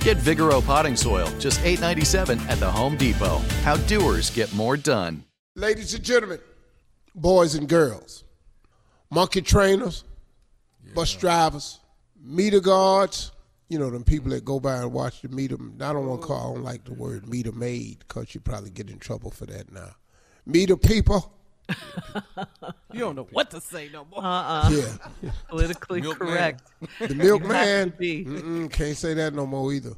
Get 0.00 0.16
Vigoro 0.16 0.64
potting 0.64 0.96
soil, 0.96 1.28
just 1.38 1.60
$8.97 1.60 2.40
at 2.48 2.58
the 2.58 2.70
Home 2.70 2.96
Depot. 2.96 3.36
How 3.64 3.76
doers 3.76 4.30
get 4.30 4.50
more 4.54 4.78
done. 4.78 5.24
Ladies 5.56 5.92
and 5.92 6.02
gentlemen, 6.02 6.38
boys 7.14 7.54
and 7.54 7.68
girls, 7.68 8.24
monkey 9.10 9.42
trainers, 9.42 10.04
bus 10.94 11.14
drivers, 11.14 11.80
meter 12.18 12.60
guards, 12.60 13.32
you 13.68 13.78
know, 13.78 13.90
them 13.90 14.02
people 14.02 14.30
that 14.30 14.42
go 14.42 14.58
by 14.58 14.76
and 14.76 14.90
watch 14.90 15.20
the 15.20 15.28
meter. 15.28 15.56
I 15.56 15.92
don't 15.92 16.06
want 16.06 16.22
to 16.22 16.26
call, 16.26 16.52
I 16.52 16.54
don't 16.54 16.64
like 16.64 16.84
the 16.84 16.94
word 16.94 17.28
meter 17.28 17.52
maid 17.52 17.98
because 17.98 18.34
you 18.34 18.40
probably 18.40 18.70
get 18.70 18.88
in 18.88 18.98
trouble 19.00 19.30
for 19.30 19.44
that 19.46 19.70
now. 19.70 19.96
Meter 20.46 20.78
people. 20.78 21.30
You 22.92 23.00
don't 23.00 23.16
know 23.16 23.28
what 23.32 23.50
to 23.52 23.60
say 23.60 23.88
no 23.92 24.06
more. 24.10 24.24
Uh-uh. 24.24 24.70
Yeah. 24.70 25.30
Politically 25.48 26.00
Milkman. 26.00 26.28
correct. 26.28 26.62
The 27.00 27.14
milkman. 27.14 27.92
Mm-mm, 27.92 28.72
can't 28.72 28.96
say 28.96 29.14
that 29.14 29.32
no 29.34 29.46
more 29.46 29.72
either. 29.72 29.92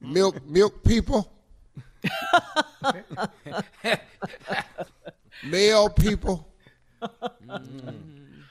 Milk, 0.00 0.44
milk 0.46 0.82
people. 0.82 1.30
Male 5.44 5.88
people. 5.90 6.48
Mm-hmm. 7.02 7.90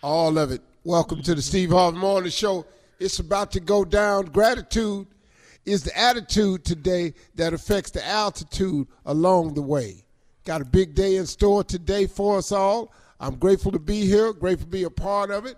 All 0.02 0.38
of 0.38 0.52
it. 0.52 0.62
Welcome 0.84 1.22
to 1.24 1.36
the 1.36 1.42
Steve 1.42 1.72
Harvey 1.72 1.98
Morning 1.98 2.32
Show. 2.32 2.66
It's 3.00 3.20
about 3.20 3.52
to 3.52 3.60
go 3.60 3.84
down. 3.84 4.26
Gratitude 4.26 5.08
is 5.66 5.84
the 5.84 5.98
attitude 5.98 6.64
today 6.64 7.14
that 7.36 7.54
affects 7.54 7.92
the 7.92 8.06
altitude 8.08 8.88
along 9.06 9.54
the 9.54 9.62
way. 9.62 10.04
Got 10.46 10.62
a 10.62 10.66
big 10.66 10.96
day 10.96 11.18
in 11.18 11.26
store 11.26 11.64
today 11.64 12.08
for 12.08 12.38
us 12.38 12.52
all. 12.52 12.94
I'm 13.22 13.36
grateful 13.36 13.72
to 13.72 13.80
be 13.80 14.06
here, 14.06 14.34
grateful 14.34 14.66
to 14.66 14.72
be 14.72 14.84
a 14.84 14.90
part 14.90 15.30
of 15.30 15.46
it. 15.46 15.56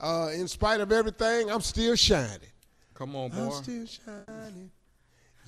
Uh, 0.00 0.30
in 0.34 0.48
spite 0.48 0.80
of 0.80 0.90
everything, 0.90 1.50
I'm 1.50 1.60
still 1.60 1.94
shining. 1.94 2.38
Come 2.94 3.14
on, 3.14 3.30
boy. 3.30 3.36
I'm 3.44 3.50
still 3.52 3.86
shining. 3.86 4.70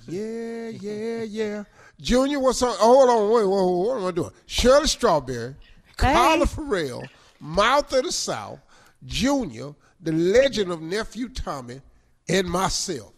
Yeah, 0.07 0.69
yeah, 0.69 1.23
yeah. 1.23 1.65
Junior, 2.01 2.39
what's 2.39 2.61
on? 2.63 2.77
Hold 2.77 3.09
on, 3.09 3.31
wait, 3.31 3.47
wait, 3.47 3.65
wait, 3.65 3.89
what 3.89 3.97
am 3.99 4.07
I 4.07 4.11
doing? 4.11 4.31
Shirley 4.47 4.87
Strawberry, 4.87 5.55
Carla 5.97 6.47
Ferrell, 6.47 7.05
Mouth 7.41 7.91
of 7.95 8.05
the 8.05 8.13
South, 8.13 8.61
Junior, 9.07 9.75
the 10.03 10.13
legend 10.13 10.71
of 10.71 10.83
Nephew 10.83 11.29
Tommy, 11.31 11.81
and 12.29 12.47
myself. 12.49 13.13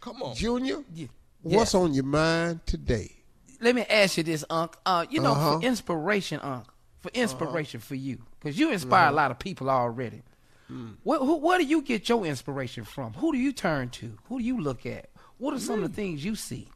Come 0.00 0.20
on. 0.22 0.34
Junior, 0.34 0.82
Yeah. 0.92 1.06
what's 1.42 1.74
Yeah. 1.74 1.80
on 1.80 1.94
your 1.94 2.04
mind 2.04 2.66
today? 2.66 3.12
Let 3.60 3.76
me 3.76 3.82
ask 3.82 4.16
you 4.16 4.24
this, 4.24 4.44
Unc. 4.50 4.76
Uh, 4.84 5.06
you 5.08 5.20
know, 5.20 5.32
Uh-huh. 5.32 5.60
for 5.60 5.64
inspiration, 5.64 6.40
Unc. 6.40 6.66
For 7.02 7.10
inspiration 7.14 7.80
for 7.80 7.94
you, 7.96 8.18
because 8.40 8.58
you 8.58 8.70
inspire 8.72 9.02
Uh-huh. 9.06 9.12
a 9.14 9.16
lot 9.16 9.30
of 9.32 9.38
people 9.38 9.68
already. 9.68 10.22
Hmm. 10.68 10.90
Where, 11.02 11.18
who, 11.18 11.36
where 11.38 11.58
do 11.58 11.64
you 11.64 11.82
get 11.82 12.08
your 12.08 12.24
inspiration 12.24 12.84
from? 12.84 13.12
Who 13.14 13.32
do 13.32 13.38
you 13.38 13.52
turn 13.52 13.90
to? 13.90 14.16
Who 14.28 14.38
do 14.38 14.44
you 14.44 14.60
look 14.60 14.86
at? 14.86 15.10
What 15.38 15.52
are 15.52 15.58
some 15.60 15.82
of 15.82 15.90
the 15.90 15.94
things 15.96 16.24
you 16.24 16.36
see? 16.36 16.68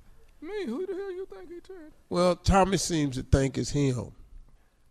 Me? 0.43 0.67
Who 0.67 0.85
the 0.85 0.93
hell 0.95 1.13
you 1.13 1.27
think 1.33 1.49
he 1.49 1.61
turned? 1.61 1.93
Well, 2.11 2.35
Tommy 2.37 2.77
seems 2.77 3.17
to 3.17 3.23
think 3.23 3.57
it's 3.57 3.71
him. 3.71 4.13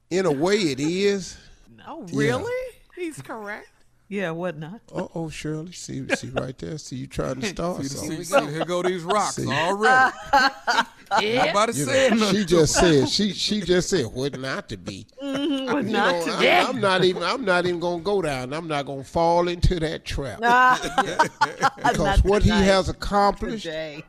In 0.09 0.25
a 0.25 0.31
way, 0.31 0.55
it 0.55 0.79
is. 0.79 1.37
No, 1.77 2.05
Yeah. 2.09 2.17
really? 2.37 2.71
He's 2.95 3.21
correct. 3.21 3.67
Yeah, 4.07 4.31
what 4.31 4.57
not? 4.57 4.81
Uh 4.93 5.07
oh, 5.15 5.29
Shirley. 5.29 5.71
See, 5.73 6.07
see 6.15 6.29
right 6.29 6.55
there. 6.59 6.77
See 6.77 6.95
you 6.95 7.07
trying 7.07 7.41
to 7.41 7.47
start 7.55 7.81
See, 7.81 7.87
something. 7.89 8.17
see, 8.17 8.23
see, 8.23 8.51
here 8.51 8.63
go 8.63 8.83
these 8.83 9.01
rocks 9.15 9.35
See. 9.35 9.47
already. 9.51 10.13
Nobody 11.21 11.73
You 11.73 11.85
said 11.85 12.13
nothing. 12.17 12.35
she 12.39 12.45
just 12.45 12.73
said 12.75 13.09
she 13.09 13.31
she 13.33 13.61
just 13.61 13.89
said 13.89 14.05
what 14.05 14.39
not 14.39 14.69
to 14.69 14.77
be. 14.77 15.05
Not 15.83 15.85
know, 15.85 16.25
to 16.25 16.31
I'm, 16.31 16.75
I'm 16.75 16.81
not 16.81 17.03
even 17.03 17.23
I'm 17.23 17.45
not 17.45 17.65
even 17.65 17.79
gonna 17.79 18.03
go 18.03 18.21
down. 18.21 18.53
I'm 18.53 18.67
not 18.67 18.85
gonna 18.85 19.03
fall 19.03 19.47
into 19.47 19.79
that 19.79 20.05
trap 20.05 20.39
ah. 20.43 20.79
because 21.77 21.97
Not 21.97 22.19
what 22.23 22.43
he 22.43 22.49
has 22.49 22.89
accomplished 22.89 23.63
today. 23.63 24.03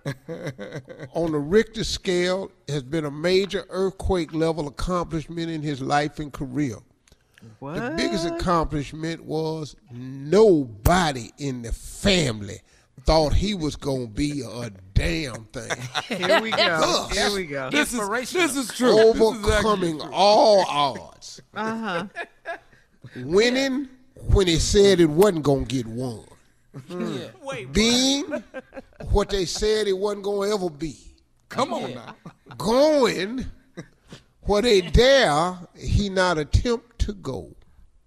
on 1.12 1.32
the 1.32 1.38
Richter 1.38 1.84
scale 1.84 2.50
has 2.68 2.82
been 2.82 3.04
a 3.04 3.10
major 3.10 3.64
earthquake 3.70 4.34
level 4.34 4.68
accomplishment 4.68 5.50
in 5.50 5.62
his 5.62 5.80
life 5.80 6.18
and 6.18 6.32
career. 6.32 6.76
What? 7.58 7.74
The 7.74 7.94
biggest 7.96 8.26
accomplishment 8.26 9.24
was 9.24 9.76
nobody 9.90 11.30
in 11.38 11.62
the 11.62 11.72
family 11.72 12.60
thought 13.04 13.32
he 13.32 13.54
was 13.54 13.76
gonna 13.76 14.06
be 14.06 14.42
a 14.42 14.70
damn 14.94 15.44
thing. 15.46 15.70
Here 16.08 16.40
we 16.40 16.50
go. 16.50 17.08
Here 17.12 17.32
we 17.34 17.46
go. 17.46 17.70
This 17.70 17.92
is, 17.92 18.08
this 18.32 18.56
is 18.56 18.72
true. 18.74 18.94
This 18.94 19.16
is 19.16 19.20
actually 19.20 19.20
Overcoming 19.26 20.00
true. 20.00 20.10
all 20.12 20.64
odds. 20.66 21.40
Uh 21.54 21.76
huh. 21.78 22.56
winning 23.16 23.88
when 24.28 24.46
they 24.46 24.56
said 24.56 25.00
it 25.00 25.06
wasn't 25.10 25.42
gonna 25.44 25.64
get 25.64 25.86
won. 25.86 26.24
Wait, 27.42 27.72
Being 27.72 28.24
what 29.10 29.30
they 29.30 29.46
said 29.46 29.86
it 29.86 29.96
wasn't 29.96 30.24
gonna 30.24 30.52
ever 30.54 30.68
be. 30.70 30.96
Come 31.48 31.72
on 31.72 31.94
now. 31.94 32.14
Going 32.58 33.46
where 34.42 34.62
they 34.62 34.80
dare 34.80 35.58
he 35.76 36.08
not 36.08 36.38
attempt 36.38 36.98
to 37.00 37.12
go. 37.14 37.55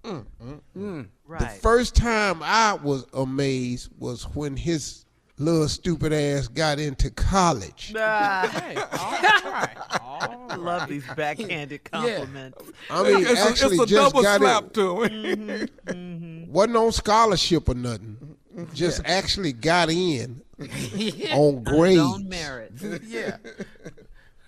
Mm-hmm. 0.09 0.53
Mm. 0.77 1.03
The 1.03 1.09
Right. 1.27 1.51
first 1.61 1.95
time 1.95 2.41
I 2.41 2.73
was 2.73 3.05
amazed 3.13 3.89
was 3.99 4.23
when 4.33 4.57
his 4.57 5.05
little 5.37 5.67
stupid 5.69 6.11
ass 6.11 6.47
got 6.47 6.79
into 6.79 7.09
college. 7.11 7.93
Ah, 7.97 8.49
hey, 8.51 8.75
all 8.75 9.51
right. 9.51 9.77
I 10.51 10.55
love 10.55 10.89
these 10.89 11.05
backhanded 11.15 11.83
compliments. 11.89 12.61
I 12.89 13.03
mean, 13.03 13.25
it's, 13.25 13.39
a, 13.39 13.43
actually 13.49 13.75
it's 13.75 13.83
a 13.83 13.85
just 13.85 14.13
double 14.13 14.23
got 14.23 14.39
slap 14.41 14.63
it. 14.65 14.73
to 14.73 15.03
him. 15.03 15.11
Mm-hmm. 15.11 15.89
Mm-hmm. 15.89 16.51
Wasn't 16.51 16.75
on 16.75 16.91
scholarship 16.91 17.69
or 17.69 17.75
nothing. 17.75 18.17
Just 18.73 19.01
actually 19.05 19.53
got 19.53 19.89
in 19.89 20.41
on 21.31 21.63
grades. 21.63 22.01
On 22.01 22.27
merit. 22.27 22.73
yeah. 23.05 23.37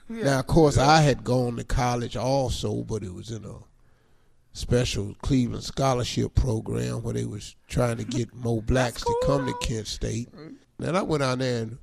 Now, 0.09 0.39
of 0.39 0.47
course, 0.47 0.77
I 0.77 1.01
had 1.01 1.23
gone 1.23 1.55
to 1.55 1.63
college 1.63 2.17
also, 2.17 2.83
but 2.83 3.03
it 3.03 3.13
was 3.13 3.31
in 3.31 3.45
a 3.45 3.53
special 4.53 5.15
Cleveland 5.21 5.63
scholarship 5.63 6.35
program 6.35 7.01
where 7.03 7.13
they 7.13 7.25
was 7.25 7.55
trying 7.67 7.97
to 7.97 8.03
get 8.03 8.33
more 8.33 8.61
blacks 8.71 9.03
to 9.03 9.15
come 9.25 9.45
to 9.45 9.53
Kent 9.65 9.87
State. 9.87 10.29
And 10.79 10.97
I 10.97 11.01
went 11.01 11.23
out 11.23 11.39
there 11.39 11.63
and 11.63 11.77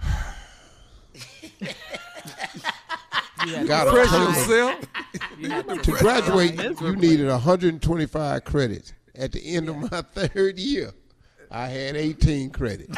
got 3.66 3.88
a 3.88 3.90
Press 3.90 4.10
total. 4.10 4.28
yourself. 4.28 4.80
To 5.42 5.92
graduate, 5.98 6.54
you 6.80 6.94
needed 6.96 7.26
125 7.26 8.44
credits. 8.44 8.92
At 9.16 9.32
the 9.32 9.56
end 9.56 9.68
of 9.68 9.90
my 9.90 10.02
third 10.02 10.58
year, 10.58 10.92
I 11.50 11.66
had 11.66 11.96
18 11.96 12.50
credits. 12.50 12.96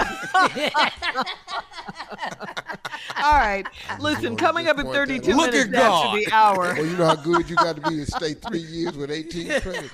All 3.22 3.32
right. 3.32 3.66
Listen, 4.00 4.36
coming 4.36 4.68
up 4.68 4.78
in 4.78 4.86
32 4.86 5.32
Look 5.34 5.52
minutes 5.52 5.66
at 5.66 5.72
God. 5.72 6.06
after 6.06 6.18
the 6.24 6.32
hour. 6.32 6.74
Well, 6.74 6.86
you 6.86 6.96
know 6.96 7.06
how 7.06 7.14
good 7.16 7.48
you 7.48 7.56
got 7.56 7.76
to 7.76 7.82
be 7.90 7.96
to 7.96 8.06
stay 8.06 8.34
three 8.34 8.60
years 8.60 8.96
with 8.96 9.10
18 9.10 9.46
credits. 9.60 9.92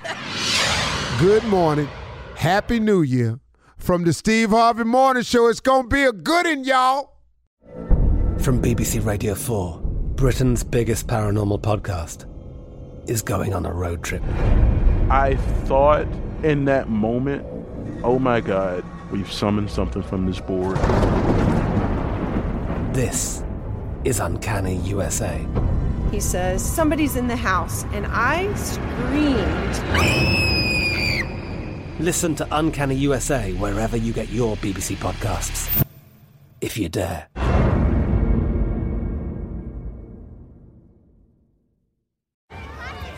Good 1.21 1.45
morning. 1.45 1.89
Happy 2.37 2.81
New 2.81 3.03
Year. 3.03 3.39
From 3.79 4.05
the 4.05 4.13
Steve 4.13 4.51
Harvey 4.51 4.85
Morning 4.85 5.23
Show, 5.23 5.49
it's 5.49 5.61
going 5.61 5.85
to 5.85 5.89
be 5.89 6.03
a 6.05 6.13
good 6.13 6.47
one, 6.47 6.65
y'all. 6.65 7.17
From 8.39 8.61
BBC 8.63 9.05
Radio 9.05 9.35
4, 9.35 9.81
Britain's 9.81 10.65
biggest 10.65 11.07
paranormal 11.07 11.61
podcast 11.63 12.27
is 13.09 13.23
going 13.23 13.55
on 13.55 13.67
a 13.67 13.73
road 13.73 14.03
trip. 14.03 14.23
I 15.11 15.37
thought 15.65 16.07
in 16.43 16.67
that 16.67 16.89
moment, 16.89 17.45
oh 18.05 18.19
my 18.19 18.41
God, 18.41 18.85
we've 19.11 19.31
summoned 19.31 19.71
something 19.71 20.03
from 20.03 20.27
this 20.27 20.41
board. 20.41 20.79
This 22.93 23.45
is 24.03 24.19
Uncanny 24.19 24.75
USA. 24.79 25.47
He 26.11 26.19
says, 26.19 26.61
Somebody's 26.61 27.15
in 27.15 27.29
the 27.29 27.37
house, 27.37 27.85
and 27.93 28.05
I 28.09 28.53
screamed. 28.55 29.79
Listen 32.01 32.35
to 32.35 32.49
Uncanny 32.51 32.97
USA 32.97 33.53
wherever 33.53 33.97
you 33.97 34.13
get 34.13 34.31
your 34.31 34.57
BBC 34.57 34.97
podcasts, 34.97 35.87
if 36.61 36.77
you 36.77 36.89
dare. 36.89 37.29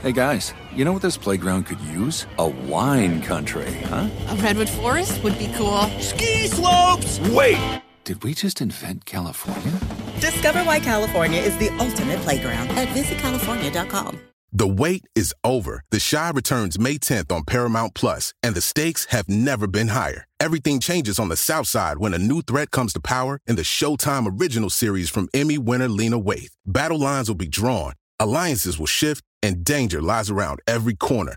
Hey 0.03 0.13
guys, 0.13 0.53
you 0.75 0.85
know 0.85 0.93
what 0.93 1.01
this 1.01 1.17
playground 1.17 1.65
could 1.65 1.81
use? 1.81 2.27
A 2.39 2.47
wine 2.47 3.23
country, 3.23 3.73
huh? 3.85 4.11
A 4.29 4.37
redwood 4.37 4.69
forest 4.69 5.23
would 5.25 5.39
be 5.39 5.51
cool. 5.57 5.85
Ski 5.99 6.47
slopes! 6.49 7.21
Wait! 7.31 7.83
Did 8.05 8.25
we 8.25 8.35
just 8.35 8.61
invent 8.61 9.05
California? 9.05 9.79
Discover 10.19 10.65
why 10.65 10.81
California 10.81 11.41
is 11.41 11.57
the 11.59 11.69
ultimate 11.79 12.19
playground 12.21 12.69
at 12.71 12.89
visitcalifornia.com. 12.89 14.19
The 14.55 14.67
wait 14.67 15.05
is 15.15 15.33
over. 15.45 15.85
The 15.91 16.01
Chi 16.11 16.31
returns 16.31 16.81
May 16.81 16.99
10th 16.99 17.31
on 17.33 17.45
Paramount 17.45 17.95
Plus, 17.95 18.35
and 18.43 18.57
the 18.57 18.61
stakes 18.61 19.07
have 19.07 19.29
never 19.29 19.69
been 19.69 19.89
higher. 19.89 20.27
Everything 20.41 20.81
changes 20.81 21.21
on 21.21 21.29
the 21.29 21.37
South 21.37 21.69
Side 21.69 21.99
when 21.99 22.13
a 22.13 22.19
new 22.19 22.43
threat 22.43 22.73
comes 22.73 22.93
to 22.95 23.01
power 23.01 23.39
in 23.47 23.55
the 23.55 23.63
Showtime 23.63 24.41
original 24.41 24.69
series 24.69 25.09
from 25.09 25.29
Emmy 25.33 25.57
winner 25.57 25.89
Lena 25.89 26.21
Waithe. 26.21 26.51
Battle 26.67 26.99
lines 26.99 27.29
will 27.29 27.37
be 27.37 27.49
drawn, 27.49 27.93
alliances 28.19 28.81
will 28.81 28.87
shift, 28.87 29.23
and 29.45 29.65
danger 29.65 30.03
lies 30.03 30.29
around 30.29 30.61
every 30.67 30.95
corner, 30.95 31.37